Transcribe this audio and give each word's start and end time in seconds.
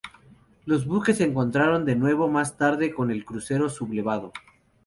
Los 0.65 0.87
buques 0.87 1.17
se 1.19 1.25
encontraron 1.25 1.85
de 1.85 1.93
nuevo 1.95 2.27
más 2.27 2.57
tarde 2.57 2.91
con 2.91 3.11
el 3.11 3.23
crucero 3.23 3.69
sublevado. 3.69 4.33